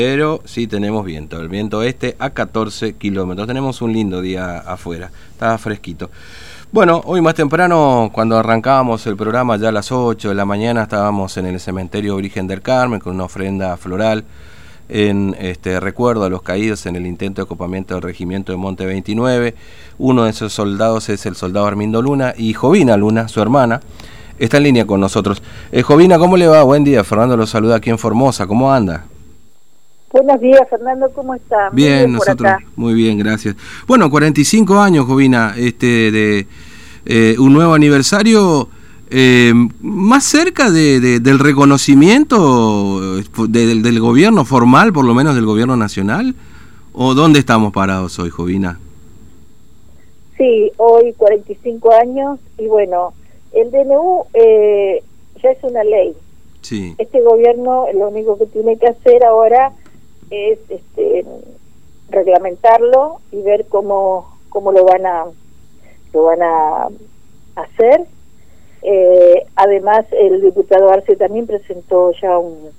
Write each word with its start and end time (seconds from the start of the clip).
Pero 0.00 0.42
sí 0.44 0.68
tenemos 0.68 1.04
viento, 1.04 1.40
el 1.40 1.48
viento 1.48 1.82
este 1.82 2.14
a 2.20 2.30
14 2.30 2.92
kilómetros. 2.92 3.48
Tenemos 3.48 3.82
un 3.82 3.92
lindo 3.92 4.20
día 4.20 4.58
afuera, 4.58 5.10
está 5.32 5.58
fresquito. 5.58 6.08
Bueno, 6.70 7.02
hoy 7.04 7.20
más 7.20 7.34
temprano, 7.34 8.08
cuando 8.12 8.38
arrancábamos 8.38 9.04
el 9.08 9.16
programa, 9.16 9.56
ya 9.56 9.70
a 9.70 9.72
las 9.72 9.90
8 9.90 10.28
de 10.28 10.36
la 10.36 10.44
mañana, 10.44 10.84
estábamos 10.84 11.36
en 11.36 11.46
el 11.46 11.58
cementerio 11.58 12.14
Origen 12.14 12.46
del 12.46 12.62
Carmen 12.62 13.00
con 13.00 13.16
una 13.16 13.24
ofrenda 13.24 13.76
floral 13.76 14.22
en 14.88 15.34
este 15.36 15.80
recuerdo 15.80 16.22
a 16.22 16.30
los 16.30 16.42
caídos 16.42 16.86
en 16.86 16.94
el 16.94 17.04
intento 17.04 17.40
de 17.40 17.46
ocupamiento 17.46 17.94
del 17.94 18.04
regimiento 18.04 18.52
de 18.52 18.58
Monte 18.58 18.86
29. 18.86 19.56
Uno 19.98 20.22
de 20.26 20.30
esos 20.30 20.52
soldados 20.52 21.08
es 21.08 21.26
el 21.26 21.34
soldado 21.34 21.66
Armindo 21.66 22.02
Luna 22.02 22.34
y 22.38 22.54
Jovina 22.54 22.96
Luna, 22.96 23.26
su 23.26 23.42
hermana, 23.42 23.80
está 24.38 24.58
en 24.58 24.62
línea 24.62 24.86
con 24.86 25.00
nosotros. 25.00 25.42
Eh, 25.72 25.82
Jovina, 25.82 26.20
¿cómo 26.20 26.36
le 26.36 26.46
va? 26.46 26.62
Buen 26.62 26.84
día, 26.84 27.02
Fernando 27.02 27.36
lo 27.36 27.48
saluda 27.48 27.74
aquí 27.74 27.90
en 27.90 27.98
Formosa, 27.98 28.46
¿cómo 28.46 28.72
anda? 28.72 29.07
Buenos 30.10 30.40
días, 30.40 30.62
Fernando, 30.70 31.10
¿cómo 31.14 31.34
está? 31.34 31.68
Bien, 31.70 31.92
muy 31.92 31.98
bien 31.98 32.12
nosotros, 32.12 32.52
muy 32.76 32.94
bien, 32.94 33.18
gracias. 33.18 33.56
Bueno, 33.86 34.10
45 34.10 34.80
años, 34.80 35.04
Jovina, 35.04 35.54
este, 35.56 36.10
de 36.10 36.46
eh, 37.04 37.36
un 37.38 37.52
nuevo 37.52 37.74
aniversario, 37.74 38.68
eh, 39.10 39.52
más 39.82 40.24
cerca 40.24 40.70
de, 40.70 41.20
del 41.20 41.38
reconocimiento 41.38 43.16
del, 43.48 43.82
del 43.82 44.00
gobierno 44.00 44.46
formal, 44.46 44.94
por 44.94 45.04
lo 45.04 45.12
menos 45.12 45.34
del 45.34 45.44
gobierno 45.44 45.76
nacional, 45.76 46.34
¿o 46.94 47.12
dónde 47.12 47.38
estamos 47.38 47.74
parados 47.74 48.18
hoy, 48.18 48.30
Jovina? 48.30 48.80
Sí, 50.38 50.72
hoy 50.78 51.12
45 51.18 51.92
años, 51.92 52.38
y 52.56 52.66
bueno, 52.66 53.12
el 53.52 53.70
DNU 53.70 54.24
eh, 54.32 55.02
ya 55.42 55.50
es 55.50 55.58
una 55.62 55.84
ley. 55.84 56.14
Sí. 56.62 56.94
Este 56.96 57.20
gobierno 57.20 57.86
lo 57.92 58.08
único 58.08 58.38
que 58.38 58.46
tiene 58.46 58.78
que 58.78 58.86
hacer 58.86 59.22
ahora 59.24 59.72
es 60.30 60.58
este, 60.68 61.24
reglamentarlo 62.10 63.20
y 63.32 63.42
ver 63.42 63.66
cómo, 63.66 64.38
cómo 64.48 64.72
lo 64.72 64.84
van 64.84 65.06
a 65.06 65.24
lo 66.12 66.22
van 66.22 66.42
a 66.42 66.88
hacer. 67.56 68.06
Eh, 68.82 69.46
además, 69.56 70.06
el 70.12 70.40
diputado 70.40 70.90
Arce 70.90 71.16
también 71.16 71.46
presentó 71.46 72.12
ya 72.12 72.38
un 72.38 72.70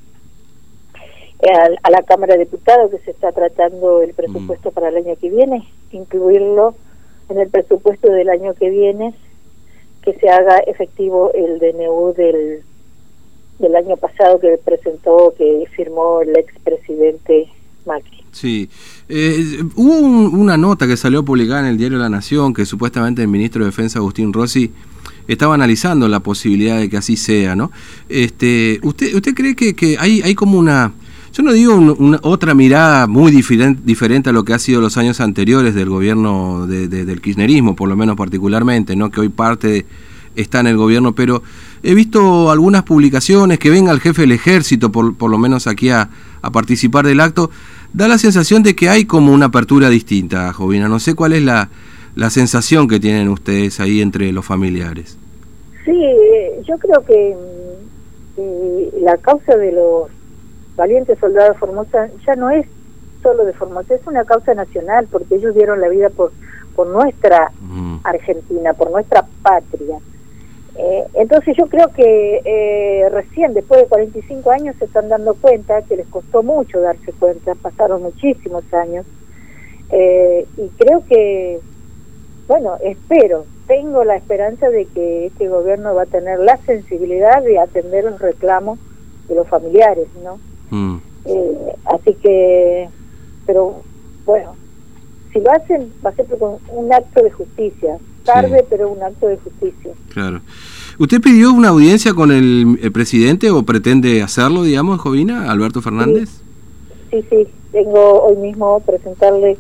a, 1.83 1.89
la 1.89 2.03
Cámara 2.03 2.33
de 2.33 2.45
Diputados 2.45 2.91
que 2.91 2.99
se 2.99 3.11
está 3.11 3.31
tratando 3.31 4.01
el 4.01 4.13
presupuesto 4.13 4.71
mm. 4.71 4.73
para 4.73 4.89
el 4.89 4.97
año 4.97 5.15
que 5.15 5.29
viene, 5.29 5.67
incluirlo 5.91 6.75
en 7.29 7.39
el 7.39 7.49
presupuesto 7.49 8.11
del 8.11 8.29
año 8.29 8.53
que 8.55 8.69
viene, 8.69 9.13
que 10.01 10.13
se 10.13 10.29
haga 10.29 10.57
efectivo 10.59 11.31
el 11.33 11.59
DNU 11.59 12.13
del 12.13 12.63
del 13.59 13.75
año 13.75 13.97
pasado 13.97 14.39
que 14.39 14.57
presentó, 14.63 15.33
que 15.37 15.65
firmó 15.75 16.21
el 16.21 16.35
expresidente 16.35 17.47
Macri. 17.85 18.23
Sí, 18.31 18.69
eh, 19.07 19.63
hubo 19.75 19.97
una 19.97 20.57
nota 20.57 20.87
que 20.87 20.95
salió 20.95 21.23
publicada 21.23 21.61
en 21.61 21.65
el 21.67 21.77
diario 21.77 21.97
La 21.97 22.09
Nación 22.09 22.53
que 22.53 22.65
supuestamente 22.65 23.21
el 23.21 23.27
ministro 23.27 23.63
de 23.63 23.71
Defensa 23.71 23.99
Agustín 23.99 24.31
Rossi 24.31 24.71
estaba 25.27 25.55
analizando 25.55 26.07
la 26.07 26.19
posibilidad 26.21 26.79
de 26.79 26.89
que 26.89 26.97
así 26.97 27.15
sea, 27.15 27.55
¿no? 27.55 27.71
Este, 28.07 28.79
¿Usted 28.83 29.13
usted 29.13 29.33
cree 29.33 29.55
que, 29.55 29.75
que 29.75 29.97
hay, 29.99 30.21
hay 30.21 30.33
como 30.35 30.57
una, 30.57 30.93
yo 31.33 31.43
no 31.43 31.53
digo 31.53 31.75
una, 31.75 32.19
otra 32.23 32.55
mirada 32.55 33.07
muy 33.07 33.31
diferente, 33.31 33.81
diferente 33.85 34.29
a 34.29 34.33
lo 34.33 34.43
que 34.43 34.53
ha 34.53 34.59
sido 34.59 34.81
los 34.81 34.97
años 34.97 35.19
anteriores 35.21 35.75
del 35.75 35.89
gobierno 35.89 36.65
de, 36.65 36.87
del 36.87 37.21
kirchnerismo, 37.21 37.75
por 37.75 37.89
lo 37.89 37.95
menos 37.95 38.15
particularmente, 38.15 38.95
¿no? 38.95 39.11
Que 39.11 39.21
hoy 39.21 39.29
parte 39.29 39.85
está 40.35 40.61
en 40.61 40.67
el 40.67 40.77
gobierno, 40.77 41.13
pero 41.13 41.43
he 41.83 41.93
visto 41.93 42.51
algunas 42.51 42.83
publicaciones 42.83 43.59
que 43.59 43.69
venga 43.69 43.91
el 43.91 43.99
jefe 43.99 44.23
del 44.23 44.31
ejército, 44.31 44.91
por, 44.91 45.15
por 45.15 45.29
lo 45.29 45.37
menos 45.37 45.67
aquí 45.67 45.89
a, 45.89 46.09
a, 46.41 46.51
participar 46.51 47.05
del 47.05 47.19
acto, 47.19 47.49
da 47.93 48.07
la 48.07 48.17
sensación 48.17 48.63
de 48.63 48.75
que 48.75 48.89
hay 48.89 49.05
como 49.05 49.33
una 49.33 49.47
apertura 49.47 49.89
distinta, 49.89 50.51
Jovina. 50.53 50.87
No 50.87 50.99
sé 50.99 51.15
cuál 51.15 51.33
es 51.33 51.43
la, 51.43 51.69
la 52.15 52.29
sensación 52.29 52.87
que 52.87 52.99
tienen 52.99 53.29
ustedes 53.29 53.79
ahí 53.79 54.01
entre 54.01 54.31
los 54.31 54.45
familiares. 54.45 55.17
Sí, 55.85 56.01
yo 56.67 56.77
creo 56.77 57.03
que, 57.05 57.35
la 59.01 59.17
causa 59.17 59.57
de 59.57 59.73
los 59.73 60.09
valientes 60.77 61.17
soldados 61.19 61.55
de 61.55 61.59
Formosa 61.59 62.09
ya 62.25 62.35
no 62.35 62.49
es 62.49 62.65
solo 63.21 63.43
de 63.43 63.51
Formosa, 63.51 63.95
es 63.95 64.07
una 64.07 64.23
causa 64.23 64.53
nacional, 64.53 65.07
porque 65.11 65.35
ellos 65.35 65.55
dieron 65.55 65.81
la 65.81 65.89
vida 65.89 66.09
por, 66.09 66.31
por 66.75 66.87
nuestra 66.87 67.51
Argentina, 68.03 68.73
por 68.73 68.91
nuestra 68.91 69.25
patria. 69.41 69.97
Eh, 70.81 71.05
entonces 71.15 71.57
yo 71.57 71.67
creo 71.67 71.89
que 71.89 72.41
eh, 72.45 73.09
recién, 73.09 73.53
después 73.53 73.81
de 73.81 73.87
45 73.87 74.49
años, 74.49 74.77
se 74.79 74.85
están 74.85 75.09
dando 75.09 75.33
cuenta 75.33 75.81
que 75.81 75.97
les 75.97 76.07
costó 76.07 76.41
mucho 76.41 76.79
darse 76.79 77.11
cuenta, 77.11 77.53
pasaron 77.55 78.01
muchísimos 78.01 78.63
años, 78.73 79.05
eh, 79.91 80.47
y 80.55 80.69
creo 80.77 81.03
que, 81.05 81.59
bueno, 82.47 82.77
espero, 82.81 83.45
tengo 83.67 84.05
la 84.05 84.15
esperanza 84.15 84.69
de 84.69 84.85
que 84.85 85.25
este 85.25 85.49
gobierno 85.49 85.93
va 85.95 86.03
a 86.03 86.05
tener 86.05 86.39
la 86.39 86.55
sensibilidad 86.65 87.43
de 87.43 87.59
atender 87.59 88.05
los 88.05 88.21
reclamos 88.21 88.79
de 89.27 89.35
los 89.35 89.49
familiares, 89.49 90.07
¿no? 90.23 90.39
Mm. 90.71 91.01
así 91.85 92.13
que, 92.13 92.87
pero 93.45 93.81
bueno, 94.25 94.55
si 95.33 95.41
lo 95.41 95.51
hacen, 95.51 95.91
va 96.05 96.11
a 96.11 96.15
ser 96.15 96.25
un 96.69 96.93
acto 96.93 97.21
de 97.21 97.31
justicia, 97.31 97.97
tarde, 98.23 98.65
pero 98.69 98.89
un 98.89 99.01
acto 99.01 99.27
de 99.27 99.37
justicia. 99.37 99.91
Claro. 100.13 100.41
¿Usted 100.97 101.21
pidió 101.21 101.53
una 101.53 101.69
audiencia 101.69 102.13
con 102.13 102.31
el, 102.31 102.91
presidente 102.93 103.51
o 103.51 103.63
pretende 103.63 104.21
hacerlo, 104.21 104.63
digamos, 104.63 104.99
Jovina, 104.99 105.49
Alberto 105.49 105.81
Fernández? 105.81 106.41
Sí, 107.09 107.23
sí, 107.29 107.47
tengo 107.71 108.23
hoy 108.23 108.35
mismo 108.37 108.81
presentarle 108.81 109.57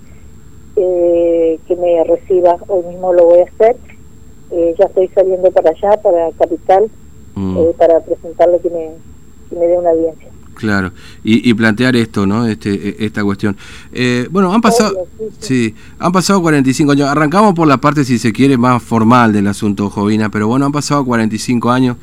eh, 0.75 1.59
que 1.67 1.75
me 1.75 2.03
reciba, 2.03 2.57
hoy 2.67 2.83
mismo 2.87 3.13
lo 3.13 3.25
voy 3.25 3.39
a 3.39 3.43
hacer. 3.43 3.77
Eh, 4.51 4.75
ya 4.77 4.85
estoy 4.85 5.07
saliendo 5.09 5.51
para 5.51 5.69
allá, 5.69 6.01
para 6.01 6.31
Capital, 6.31 6.89
mm. 7.35 7.57
eh, 7.57 7.73
para 7.77 7.99
presentarle 8.01 8.59
que 8.59 8.69
me, 8.69 8.89
que 9.49 9.55
me 9.55 9.67
dé 9.67 9.77
una 9.77 9.91
audiencia. 9.91 10.27
Claro, 10.59 10.91
y, 11.23 11.53
plantear 11.53 11.95
esto, 11.95 12.27
¿no? 12.27 12.45
Este, 12.45 12.73
e, 12.73 13.05
esta 13.05 13.23
cuestión. 13.23 13.55
Eh, 13.93 14.27
bueno, 14.29 14.53
han 14.53 14.59
pasado, 14.59 14.93
sí, 15.39 15.73
han 15.97 16.11
pasado 16.11 16.41
45 16.41 16.91
años. 16.91 17.07
Arrancamos 17.07 17.53
por 17.53 17.65
la 17.65 17.77
parte, 17.77 18.03
si 18.03 18.19
se 18.19 18.33
quiere, 18.33 18.57
más 18.57 18.83
formal 18.83 19.31
del 19.31 19.47
asunto, 19.47 19.89
Jovina, 19.89 20.27
pero 20.27 20.49
bueno, 20.49 20.65
han 20.65 20.73
pasado 20.73 21.05
45 21.05 21.71
años. 21.71 21.95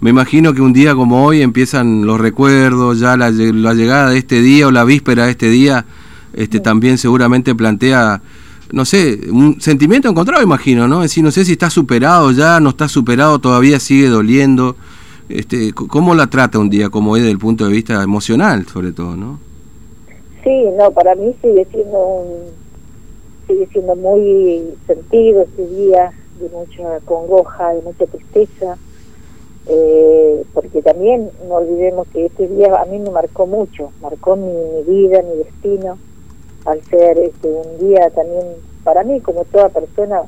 Me 0.00 0.10
imagino 0.10 0.54
que 0.54 0.60
un 0.60 0.72
día 0.72 0.94
como 0.94 1.24
hoy 1.24 1.42
empiezan 1.42 2.06
los 2.06 2.20
recuerdos, 2.20 3.00
ya 3.00 3.16
la, 3.16 3.32
llegada 3.32 4.10
de 4.10 4.18
este 4.18 4.40
día 4.40 4.68
o 4.68 4.70
la 4.70 4.84
víspera 4.84 5.24
de 5.24 5.32
este 5.32 5.50
día, 5.50 5.84
este, 6.32 6.60
también 6.60 6.98
seguramente 6.98 7.56
plantea, 7.56 8.22
no 8.70 8.84
sé, 8.84 9.18
un 9.32 9.60
sentimiento 9.60 10.08
encontrado, 10.08 10.44
imagino, 10.44 10.86
¿no? 10.86 11.02
Es 11.02 11.10
decir, 11.10 11.24
no 11.24 11.32
sé 11.32 11.44
si 11.44 11.52
está 11.52 11.70
superado 11.70 12.30
ya, 12.30 12.60
no 12.60 12.70
está 12.70 12.86
superado, 12.88 13.40
todavía 13.40 13.80
sigue 13.80 14.06
doliendo. 14.08 14.76
Este, 15.28 15.72
¿Cómo 15.72 16.14
la 16.14 16.28
trata 16.28 16.58
un 16.58 16.70
día 16.70 16.88
como 16.88 17.12
hoy 17.12 17.20
desde 17.20 17.32
el 17.32 17.38
punto 17.38 17.64
de 17.64 17.72
vista 17.72 18.02
emocional, 18.02 18.66
sobre 18.66 18.92
todo, 18.92 19.16
no? 19.16 19.40
Sí, 20.44 20.64
no, 20.78 20.90
para 20.92 21.16
mí 21.16 21.34
sigue 21.42 21.66
siendo 21.72 21.98
un, 21.98 22.50
sigue 23.46 23.66
siendo 23.72 23.96
muy 23.96 24.62
sentido 24.86 25.42
este 25.42 25.66
día, 25.66 26.12
de 26.38 26.48
mucha 26.50 27.00
congoja, 27.04 27.74
de 27.74 27.82
mucha 27.82 28.06
tristeza, 28.06 28.76
eh, 29.66 30.44
porque 30.54 30.82
también 30.82 31.30
no 31.48 31.56
olvidemos 31.56 32.06
que 32.08 32.26
este 32.26 32.46
día 32.46 32.80
a 32.80 32.84
mí 32.84 32.98
me 32.98 33.10
marcó 33.10 33.46
mucho, 33.46 33.90
marcó 34.00 34.36
mi, 34.36 34.52
vida, 34.86 35.22
mi 35.22 35.38
destino, 35.38 35.98
al 36.66 36.82
ser 36.84 37.18
este 37.18 37.48
un 37.48 37.78
día 37.78 38.10
también 38.10 38.44
para 38.84 39.02
mí, 39.02 39.20
como 39.20 39.44
toda 39.46 39.68
persona, 39.70 40.22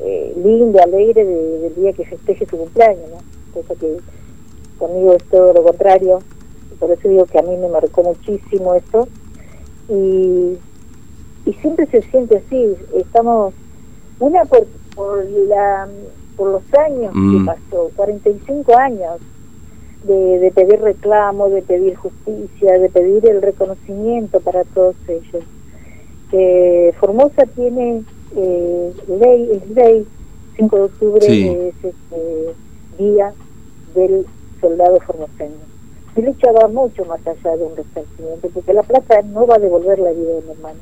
eh, 0.00 0.34
linda, 0.42 0.82
alegre 0.82 1.24
del 1.24 1.74
día 1.76 1.92
que 1.92 2.04
festeje 2.04 2.46
su 2.46 2.56
cumpleaños, 2.56 3.08
¿no? 3.10 3.18
Cosa 3.54 3.74
que 3.76 3.98
conmigo 4.92 5.14
es 5.14 5.24
todo 5.24 5.52
lo 5.52 5.62
contrario, 5.62 6.18
por 6.78 6.90
eso 6.90 7.08
digo 7.08 7.24
que 7.26 7.38
a 7.38 7.42
mí 7.42 7.56
me 7.56 7.68
marcó 7.68 8.02
muchísimo 8.02 8.74
eso, 8.74 9.08
y, 9.88 10.58
y 11.46 11.52
siempre 11.60 11.86
se 11.86 12.02
siente 12.02 12.38
así, 12.38 12.74
estamos, 12.94 13.54
una 14.20 14.44
por, 14.44 14.66
por, 14.94 15.24
la, 15.48 15.88
por 16.36 16.48
los 16.48 16.74
años 16.78 17.12
que 17.12 17.18
mm. 17.18 17.46
pasó, 17.46 17.90
45 17.96 18.76
años, 18.76 19.20
de, 20.04 20.38
de 20.40 20.50
pedir 20.50 20.80
reclamo, 20.80 21.48
de 21.48 21.62
pedir 21.62 21.94
justicia, 21.94 22.78
de 22.78 22.88
pedir 22.88 23.28
el 23.28 23.40
reconocimiento 23.40 24.40
para 24.40 24.64
todos 24.64 24.96
ellos. 25.06 25.44
que 26.30 26.92
Formosa 26.98 27.46
tiene 27.54 28.02
eh, 28.36 28.92
ley, 29.20 29.48
es 29.52 29.70
ley, 29.70 30.06
5 30.56 30.76
de 30.76 30.82
octubre 30.82 31.26
es 31.68 31.74
este, 31.84 32.54
día 32.98 33.32
del 33.94 34.26
soldado 34.62 34.98
formoseño. 35.00 35.60
Mi 36.16 36.22
lucha 36.22 36.52
va 36.52 36.68
mucho 36.68 37.04
más 37.04 37.20
allá 37.26 37.56
de 37.56 37.64
un 37.64 37.76
resarcimiento, 37.76 38.48
porque 38.54 38.72
la 38.72 38.82
plata 38.82 39.20
no 39.22 39.46
va 39.46 39.56
a 39.56 39.58
devolver 39.58 39.98
la 39.98 40.12
vida 40.12 40.34
de 40.34 40.42
mi 40.42 40.50
hermano. 40.52 40.80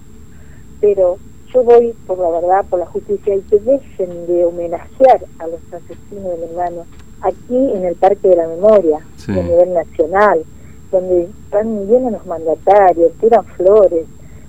Pero 0.80 1.18
yo 1.52 1.62
voy 1.64 1.94
por 2.06 2.18
la 2.18 2.30
verdad, 2.30 2.64
por 2.68 2.78
la 2.78 2.86
justicia, 2.86 3.34
y 3.34 3.40
que 3.42 3.58
dejen 3.58 4.26
de 4.26 4.44
homenajear 4.44 5.24
a 5.38 5.46
los 5.48 5.60
asesinos 5.72 6.32
de 6.32 6.36
mi 6.36 6.52
hermano 6.52 6.84
aquí 7.22 7.56
en 7.56 7.84
el 7.84 7.94
Parque 7.96 8.28
de 8.28 8.36
la 8.36 8.48
Memoria, 8.48 8.98
a 9.28 9.32
nivel 9.32 9.72
nacional, 9.72 10.44
donde 10.90 11.28
están, 11.44 11.88
vienen 11.88 12.12
los 12.12 12.26
mandatarios, 12.26 13.12
tiran 13.20 13.44
flores. 13.56 14.06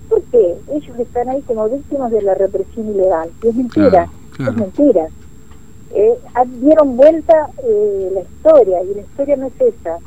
¿Por 0.10 0.22
qué? 0.24 0.56
Ellos 0.74 1.00
están 1.00 1.30
ahí 1.30 1.42
como 1.44 1.70
víctimas 1.70 2.12
de 2.12 2.22
la 2.22 2.34
represión 2.34 2.90
ilegal. 2.90 3.30
Y 3.44 3.48
es 3.48 3.56
mentira, 3.56 4.10
es 4.40 4.56
mentira. 4.56 5.08
Eh, 5.94 6.18
dieron 6.62 6.96
vuelta 6.96 7.50
eh, 7.64 8.12
la 8.14 8.22
historia 8.22 8.84
y 8.84 8.96
la 8.96 9.02
historia 9.02 9.36
no 9.36 9.48
es 9.48 9.62
esa. 9.62 9.98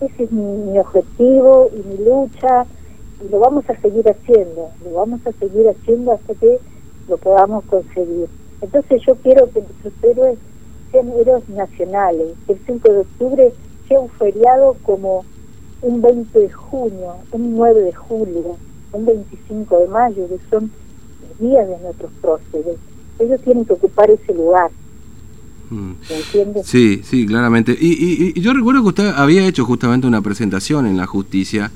Ese 0.00 0.24
es 0.24 0.32
mi, 0.32 0.78
objetivo 0.78 1.70
y 1.72 1.82
mi 1.88 2.04
lucha 2.04 2.66
y 3.24 3.28
lo 3.28 3.38
vamos 3.40 3.68
a 3.68 3.80
seguir 3.80 4.08
haciendo, 4.08 4.70
lo 4.84 4.90
vamos 4.92 5.20
a 5.26 5.32
seguir 5.32 5.68
haciendo 5.68 6.12
hasta 6.12 6.34
que 6.34 6.58
lo 7.08 7.16
podamos 7.16 7.64
conseguir. 7.64 8.28
Entonces 8.60 9.02
yo 9.06 9.14
quiero 9.16 9.50
que 9.50 9.60
nuestros 9.60 9.92
héroes 10.02 10.38
sean 10.90 11.08
héroes 11.10 11.48
nacionales, 11.48 12.34
que 12.46 12.54
el 12.54 12.60
5 12.66 12.92
de 12.92 12.98
octubre 12.98 13.52
sea 13.88 14.00
un 14.00 14.08
feriado 14.10 14.76
como 14.82 15.24
un 15.82 16.02
20 16.02 16.38
de 16.38 16.50
junio, 16.50 17.16
un 17.32 17.56
9 17.56 17.82
de 17.82 17.92
julio, 17.92 18.56
un 18.92 19.04
25 19.04 19.78
de 19.78 19.88
mayo, 19.88 20.28
que 20.28 20.38
son 20.50 20.70
días 21.38 21.68
de 21.68 21.78
nuestros 21.78 22.10
próceres. 22.20 22.76
Ellos 23.18 23.40
tienen 23.42 23.64
que 23.64 23.74
ocupar 23.74 24.10
ese 24.10 24.34
lugar. 24.34 24.70
Sí, 26.64 27.02
sí, 27.04 27.26
claramente. 27.26 27.76
Y, 27.78 28.38
yo 28.40 28.52
recuerdo 28.52 28.82
que 28.82 28.88
usted 28.88 29.12
había 29.14 29.46
hecho 29.46 29.64
justamente 29.64 30.06
una 30.06 30.22
presentación 30.22 30.86
en 30.86 30.96
la 30.96 31.06
justicia 31.06 31.70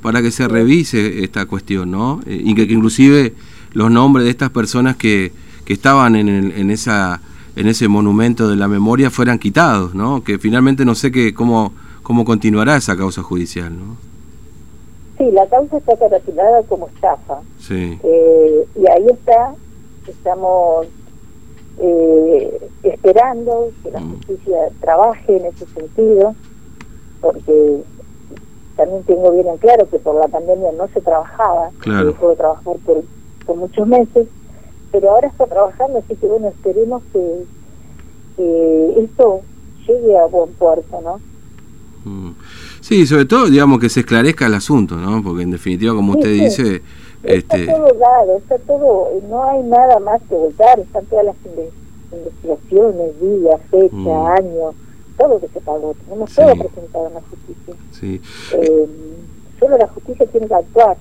para 0.00 0.22
que 0.22 0.30
se 0.30 0.48
revise 0.48 1.24
esta 1.24 1.46
cuestión, 1.46 1.90
¿no? 1.90 2.20
Eh, 2.26 2.40
y 2.44 2.54
que, 2.54 2.62
inclusive 2.62 3.34
los 3.72 3.90
nombres 3.90 4.24
de 4.24 4.30
estas 4.30 4.50
personas 4.50 4.96
que, 4.96 5.32
que 5.64 5.72
estaban 5.72 6.16
en, 6.16 6.28
en, 6.28 6.70
esa 6.70 7.20
en 7.54 7.68
ese 7.68 7.88
monumento 7.88 8.48
de 8.48 8.56
la 8.56 8.68
memoria 8.68 9.10
fueran 9.10 9.38
quitados, 9.38 9.94
¿no? 9.94 10.22
Que 10.24 10.38
finalmente 10.38 10.84
no 10.84 10.94
sé 10.94 11.12
qué 11.12 11.34
cómo 11.34 11.72
cómo 12.02 12.24
continuará 12.24 12.76
esa 12.76 12.96
causa 12.96 13.22
judicial, 13.22 13.72
¿no? 13.76 13.96
Sí, 15.18 15.30
la 15.30 15.46
causa 15.46 15.78
está 15.78 15.96
caracterizada 15.96 16.62
como 16.64 16.88
estafa. 16.88 17.40
Sí. 17.58 17.98
Eh, 18.02 18.66
y 18.74 18.90
ahí 18.90 19.06
está, 19.10 19.54
estamos 20.08 20.86
eh, 21.78 22.68
esperando 22.82 23.70
que 23.82 23.90
la 23.90 24.00
mm. 24.00 24.10
justicia 24.16 24.56
trabaje 24.80 25.36
en 25.36 25.46
ese 25.46 25.66
sentido, 25.66 26.34
porque 27.20 27.82
también 28.76 29.02
tengo 29.04 29.32
bien 29.32 29.48
en 29.48 29.58
claro 29.58 29.88
que 29.88 29.98
por 29.98 30.14
la 30.14 30.28
pandemia 30.28 30.72
no 30.76 30.88
se 30.88 31.00
trabajaba, 31.00 31.70
se 31.82 31.90
dejó 31.90 32.30
de 32.30 32.36
trabajar 32.36 32.76
por, 32.84 33.04
por 33.46 33.56
muchos 33.56 33.86
meses, 33.86 34.28
pero 34.90 35.10
ahora 35.10 35.28
está 35.28 35.46
trabajando, 35.46 35.98
así 35.98 36.14
que 36.16 36.26
bueno, 36.26 36.48
esperemos 36.48 37.02
que, 37.12 37.44
que 38.36 39.04
esto 39.04 39.40
llegue 39.86 40.18
a 40.18 40.26
buen 40.26 40.52
puerto, 40.54 41.00
¿no? 41.02 41.20
Mm. 42.04 42.34
Sí, 42.80 43.06
sobre 43.06 43.26
todo, 43.26 43.48
digamos, 43.48 43.78
que 43.78 43.88
se 43.88 44.00
esclarezca 44.00 44.46
el 44.46 44.54
asunto, 44.54 44.96
¿no? 44.96 45.22
Porque 45.22 45.42
en 45.42 45.50
definitiva, 45.52 45.94
como 45.94 46.12
usted 46.12 46.32
dice... 46.32 46.82
Está 47.22 47.56
este... 47.56 47.72
todo 47.72 47.86
dado, 47.86 48.36
está 48.38 48.58
todo, 48.58 49.08
no 49.28 49.44
hay 49.44 49.62
nada 49.62 50.00
más 50.00 50.20
que 50.28 50.34
votar, 50.34 50.80
están 50.80 51.04
todas 51.06 51.26
las 51.26 51.36
investigaciones, 52.12 53.20
días, 53.20 53.60
fecha, 53.70 53.94
mm. 53.94 54.26
año, 54.26 54.74
todo 55.16 55.28
lo 55.28 55.40
que 55.40 55.48
se 55.48 55.60
pagó, 55.60 55.94
tenemos 56.04 56.34
todo 56.34 56.52
presentado 56.56 57.08
en 57.08 57.14
la 57.14 57.20
justicia. 57.20 57.74
Sí. 57.92 58.20
Eh, 58.54 58.86
solo 59.60 59.78
la 59.78 59.88
justicia 59.88 60.26
tiene 60.26 60.48
que 60.48 60.54
actuar, 60.54 60.96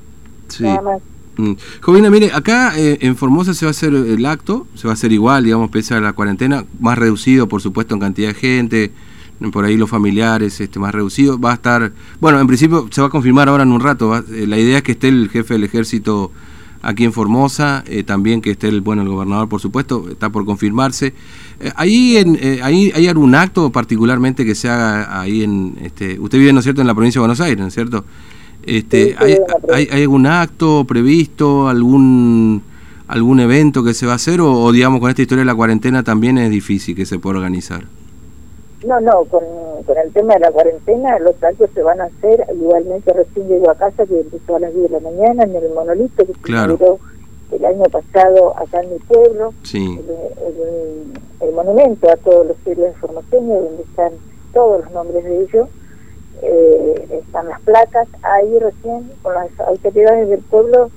nada 0.59 0.81
más. 0.81 1.01
Mm. 1.37 1.53
Jovina, 1.81 2.09
mire, 2.11 2.31
acá 2.33 2.77
eh, 2.77 2.99
en 3.01 3.15
Formosa 3.15 3.53
se 3.53 3.65
va 3.65 3.69
a 3.69 3.71
hacer 3.71 3.93
el 3.93 4.25
acto, 4.25 4.67
se 4.75 4.87
va 4.87 4.91
a 4.91 4.93
hacer 4.93 5.11
igual, 5.11 5.43
digamos, 5.43 5.71
pese 5.71 5.95
a 5.95 6.01
la 6.01 6.13
cuarentena, 6.13 6.65
más 6.79 6.97
reducido, 6.97 7.47
por 7.47 7.61
supuesto, 7.61 7.95
en 7.95 7.99
cantidad 7.99 8.27
de 8.27 8.33
gente, 8.35 8.91
por 9.49 9.65
ahí 9.65 9.77
los 9.77 9.89
familiares 9.89 10.61
este, 10.61 10.77
más 10.77 10.93
reducidos. 10.93 11.39
Va 11.43 11.51
a 11.51 11.55
estar, 11.55 11.91
bueno, 12.19 12.39
en 12.39 12.47
principio 12.47 12.87
se 12.91 13.01
va 13.01 13.07
a 13.07 13.09
confirmar 13.09 13.49
ahora 13.49 13.63
en 13.63 13.71
un 13.71 13.79
rato. 13.79 14.15
Eh, 14.17 14.45
la 14.45 14.59
idea 14.59 14.77
es 14.77 14.83
que 14.83 14.91
esté 14.91 15.07
el 15.07 15.29
jefe 15.29 15.55
del 15.55 15.63
ejército 15.63 16.31
aquí 16.83 17.03
en 17.05 17.13
Formosa, 17.13 17.83
eh, 17.87 18.03
también 18.03 18.41
que 18.41 18.51
esté 18.51 18.67
el 18.67 18.81
bueno 18.81 19.01
el 19.01 19.09
gobernador, 19.09 19.47
por 19.49 19.61
supuesto, 19.61 20.05
está 20.09 20.29
por 20.29 20.45
confirmarse. 20.45 21.13
Eh, 21.59 21.71
ahí, 21.75 22.17
en, 22.17 22.37
ahí 22.61 22.91
hay 22.93 23.07
algún 23.07 23.33
acto 23.33 23.71
particularmente 23.71 24.45
que 24.45 24.53
se 24.53 24.69
haga 24.69 25.21
ahí 25.21 25.43
en, 25.43 25.77
este, 25.81 26.19
usted 26.19 26.37
vive, 26.37 26.53
¿no 26.53 26.59
es 26.59 26.65
cierto?, 26.65 26.81
en 26.81 26.87
la 26.87 26.93
provincia 26.93 27.19
de 27.19 27.21
Buenos 27.21 27.41
Aires, 27.41 27.59
¿no 27.59 27.67
es 27.67 27.73
cierto? 27.73 28.05
Este, 28.63 29.15
hay, 29.17 29.37
hay, 29.73 30.01
algún 30.03 30.27
acto 30.27 30.85
previsto, 30.85 31.67
algún 31.67 32.61
algún 33.07 33.41
evento 33.41 33.83
que 33.83 33.93
se 33.93 34.05
va 34.05 34.13
a 34.13 34.15
hacer 34.15 34.39
o, 34.39 34.53
o 34.53 34.71
digamos 34.71 35.01
con 35.01 35.09
esta 35.09 35.21
historia 35.21 35.41
de 35.41 35.45
la 35.45 35.55
cuarentena 35.55 36.01
también 36.01 36.37
es 36.37 36.49
difícil 36.49 36.95
que 36.95 37.05
se 37.05 37.19
pueda 37.19 37.39
organizar? 37.39 37.85
No, 38.85 38.99
no, 38.99 39.25
con, 39.25 39.43
con 39.85 39.97
el 39.97 40.11
tema 40.11 40.33
de 40.33 40.39
la 40.39 40.51
cuarentena, 40.51 41.19
los 41.19 41.41
actos 41.43 41.69
se 41.73 41.83
van 41.83 42.01
a 42.01 42.05
hacer. 42.05 42.47
Igualmente, 42.53 43.13
recién 43.13 43.47
llego 43.47 43.69
a 43.69 43.75
casa, 43.75 44.05
que 44.05 44.21
empezó 44.21 44.55
a 44.55 44.59
las 44.59 44.73
10 44.73 44.89
de 44.89 44.99
la 44.99 45.09
mañana, 45.11 45.43
en 45.43 45.55
el 45.55 45.69
monolito 45.73 46.25
que 46.25 46.33
se 46.33 46.51
inauguró 46.51 46.99
el 47.51 47.65
año 47.65 47.83
pasado 47.83 48.57
acá 48.57 48.81
en 48.81 48.93
mi 48.93 48.99
pueblo. 48.99 49.53
El, 51.41 51.53
monumento 51.53 52.09
a 52.09 52.15
todos 52.15 52.47
los 52.47 52.57
héroes 52.65 52.95
formateños, 52.97 53.63
donde 53.63 53.83
están 53.83 54.13
todos 54.53 54.83
los 54.83 54.93
nombres 54.93 55.23
de 55.23 55.41
ellos. 55.43 55.69
Eh, 56.41 57.21
están 57.23 57.49
las 57.49 57.61
placas. 57.61 58.07
Ahí 58.23 58.57
recién, 58.57 59.11
con 59.21 59.35
las 59.35 59.59
autoridades 59.59 60.29
del 60.29 60.39
pueblo, 60.39 60.89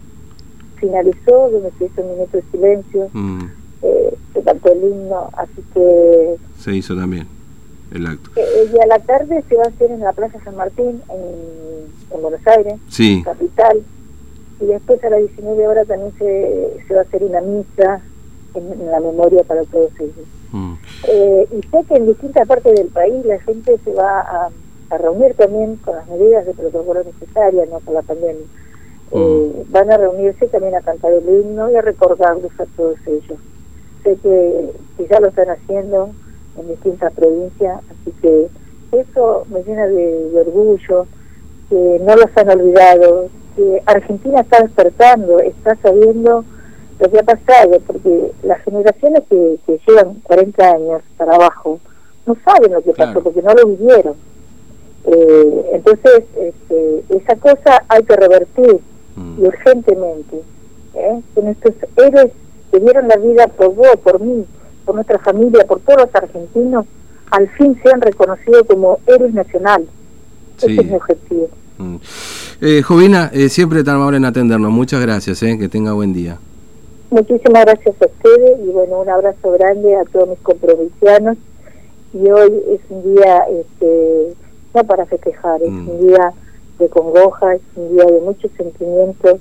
finalizó, 0.76 1.50
donde 1.50 1.70
se 1.72 1.86
hizo 1.86 2.02
un 2.02 2.12
minuto 2.12 2.36
de 2.38 2.42
silencio. 2.50 3.08
Mm. 3.12 3.44
Eh, 3.82 4.14
se 4.32 4.42
cantó 4.42 4.72
el 4.72 4.84
himno, 4.84 5.28
así 5.36 5.62
que. 5.74 6.36
Se 6.56 6.74
hizo 6.74 6.96
también 6.96 7.33
el 7.94 8.06
acto. 8.06 8.30
Eh, 8.36 8.70
y 8.72 8.80
a 8.80 8.86
la 8.86 8.98
tarde 8.98 9.42
se 9.48 9.56
va 9.56 9.64
a 9.64 9.68
hacer 9.68 9.90
en 9.90 10.00
la 10.00 10.12
Plaza 10.12 10.38
San 10.44 10.56
Martín, 10.56 11.00
en, 11.10 12.20
Buenos 12.20 12.46
Aires, 12.46 12.74
capital. 13.24 13.82
Y 14.60 14.66
después 14.66 15.02
a 15.02 15.10
las 15.10 15.18
19 15.18 15.66
horas 15.66 15.86
también 15.88 16.12
se, 16.16 16.76
se 16.86 16.94
va 16.94 17.00
a 17.00 17.02
hacer 17.02 17.24
una 17.24 17.40
misa 17.40 18.00
en, 18.54 18.90
la 18.90 19.00
memoria 19.00 19.42
para 19.44 19.64
todos 19.64 19.90
ellos. 19.98 20.26
Mm. 20.52 20.74
Eh, 21.08 21.48
y 21.50 21.62
sé 21.62 21.84
que 21.88 21.94
en 21.96 22.06
distintas 22.06 22.46
partes 22.46 22.74
del 22.74 22.88
país 22.88 23.24
la 23.24 23.38
gente 23.40 23.78
se 23.84 23.92
va 23.92 24.20
a, 24.20 24.50
reunir 24.96 25.34
también 25.34 25.74
con 25.78 25.96
las 25.96 26.06
medidas 26.06 26.46
de 26.46 26.54
protocolo 26.54 27.02
necesarias, 27.02 27.68
no 27.68 27.80
por 27.80 27.94
la 27.94 28.02
pandemia. 28.02 28.46
Mm. 29.10 29.16
Eh, 29.16 29.64
van 29.70 29.90
a 29.90 29.96
reunirse 29.96 30.46
también 30.46 30.76
a 30.76 30.82
cantar 30.82 31.12
el 31.12 31.28
himno 31.28 31.70
y 31.70 31.74
a 31.74 31.82
recordarles 31.82 32.52
a 32.60 32.66
todos 32.76 32.96
ellos. 33.06 33.38
Sé 34.04 34.16
que, 34.22 34.70
que 34.96 35.08
ya 35.08 35.18
lo 35.18 35.28
están 35.28 35.50
haciendo, 35.50 36.10
en 36.58 36.68
distintas 36.68 37.12
provincias, 37.12 37.80
así 37.90 38.12
que 38.22 38.48
eso 38.92 39.46
me 39.50 39.62
llena 39.64 39.86
de, 39.86 40.40
orgullo, 40.46 41.06
que 41.68 42.00
no 42.04 42.16
los 42.16 42.36
han 42.36 42.50
olvidado, 42.50 43.28
que 43.56 43.82
Argentina 43.86 44.40
está 44.40 44.60
despertando, 44.62 45.40
está 45.40 45.76
sabiendo 45.76 46.44
lo 47.00 47.10
que 47.10 47.18
ha 47.18 47.22
pasado, 47.22 47.80
porque 47.86 48.32
las 48.42 48.62
generaciones 48.62 49.22
que, 49.28 49.58
llevan 49.86 50.14
40 50.22 50.70
años 50.70 51.02
para 51.16 51.34
abajo 51.34 51.80
no 52.26 52.36
saben 52.44 52.72
lo 52.72 52.82
que 52.82 52.92
pasó 52.92 53.22
porque 53.22 53.42
no 53.42 53.52
lo 53.52 53.66
vivieron. 53.66 54.14
Eh, 55.06 55.70
entonces, 55.74 56.24
este, 56.36 57.04
esa 57.10 57.36
cosa 57.36 57.84
hay 57.88 58.02
que 58.04 58.16
revertir 58.16 58.80
mm. 59.16 59.42
y 59.42 59.46
urgentemente. 59.46 60.42
¿eh? 60.94 61.20
Que 61.34 61.42
nuestros 61.42 61.74
héroes 61.96 62.32
que 62.70 62.80
dieron 62.80 63.08
la 63.08 63.16
vida 63.16 63.46
por 63.48 63.74
vos, 63.74 63.96
por 64.02 64.20
mí, 64.20 64.46
por 64.84 64.94
nuestra 64.94 65.18
familia, 65.18 65.64
por 65.66 65.80
todos 65.80 66.02
los 66.02 66.14
argentinos, 66.14 66.86
al 67.30 67.48
fin 67.50 67.78
sean 67.82 68.00
reconocidos 68.00 68.62
como 68.68 68.98
héroes 69.06 69.34
nacionales. 69.34 69.88
Ese 70.58 70.80
es 70.80 70.86
mi 70.86 70.94
objetivo. 70.94 71.48
Mm. 71.78 71.96
Eh, 72.60 72.82
Jovina, 72.82 73.30
eh, 73.32 73.48
siempre 73.48 73.82
tan 73.82 73.96
amable 73.96 74.18
en 74.18 74.24
atendernos. 74.24 74.70
Muchas 74.70 75.00
gracias, 75.00 75.42
eh, 75.42 75.58
que 75.58 75.68
tenga 75.68 75.92
buen 75.92 76.12
día. 76.12 76.38
Muchísimas 77.10 77.64
gracias 77.64 77.94
a 78.00 78.06
ustedes 78.06 78.60
y 78.64 78.70
bueno, 78.70 79.00
un 79.00 79.08
abrazo 79.08 79.50
grande 79.52 79.94
a 79.96 80.04
todos 80.04 80.28
mis 80.28 80.38
comprovincianos. 80.40 81.36
Y 82.12 82.30
hoy 82.30 82.52
es 82.70 82.80
un 82.88 83.14
día, 83.14 83.38
este, 83.50 84.34
no 84.74 84.84
para 84.84 85.04
festejar, 85.06 85.62
es 85.62 85.70
mm. 85.70 85.88
un 85.88 86.06
día 86.06 86.32
de 86.78 86.88
congoja, 86.88 87.54
es 87.54 87.62
un 87.76 87.96
día 87.96 88.04
de 88.04 88.20
mucho 88.20 88.48
sentimiento 88.56 89.38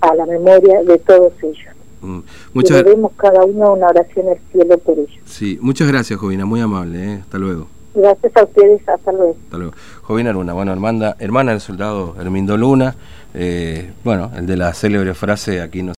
a 0.00 0.14
la 0.14 0.26
memoria 0.26 0.82
de 0.82 0.98
todos 0.98 1.32
ellos. 1.42 1.74
Mm. 2.04 2.20
Muchas 2.52 2.84
debemos 2.84 3.12
cada 3.16 3.44
uno 3.44 3.72
una 3.72 3.88
oración 3.88 4.28
al 4.28 4.38
cielo 4.52 4.78
por 4.78 4.98
ellos. 4.98 5.18
Sí, 5.24 5.58
muchas 5.60 5.88
gracias, 5.88 6.18
Jovina, 6.18 6.44
muy 6.44 6.60
amable. 6.60 7.04
¿eh? 7.04 7.18
Hasta 7.22 7.38
luego. 7.38 7.68
Gracias 7.94 8.36
a 8.36 8.42
ustedes, 8.42 8.88
hasta 8.88 9.12
luego. 9.12 9.36
Hasta 9.44 9.56
luego. 9.56 9.72
Jovina 10.02 10.32
Luna, 10.32 10.52
bueno, 10.52 10.72
hermana, 10.72 11.16
hermana 11.18 11.52
del 11.52 11.60
soldado 11.60 12.16
Hermindo 12.18 12.56
Luna, 12.56 12.96
eh, 13.34 13.92
bueno, 14.02 14.32
el 14.36 14.46
de 14.46 14.56
la 14.56 14.74
célebre 14.74 15.14
frase, 15.14 15.60
aquí 15.60 15.82
no 15.82 15.92